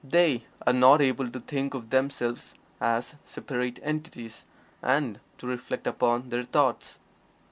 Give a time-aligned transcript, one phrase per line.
[0.03, 4.47] They are not able to think of themselves as separate entities,
[4.81, 6.97] and to reflect upon their thoughts.